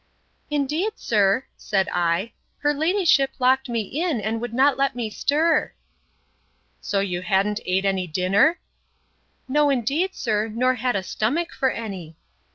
Indeed, 0.49 0.93
sir, 0.95 1.45
said 1.57 1.87
I, 1.93 2.33
her 2.61 2.73
ladyship 2.73 3.33
locked 3.37 3.69
me 3.69 3.81
in, 3.81 4.19
and 4.19 4.41
would 4.41 4.51
not 4.51 4.75
let 4.75 4.95
me 4.95 5.11
stir.—So 5.11 7.01
you 7.01 7.21
ha'nt 7.21 7.59
ate 7.67 7.85
any 7.85 8.07
dinner? 8.07 8.57
No, 9.47 9.69
indeed, 9.69 10.15
sir, 10.15 10.47
nor 10.47 10.73
had 10.73 10.95
a 10.95 11.03
stomach 11.03 11.51
for 11.53 11.69
any. 11.69 12.17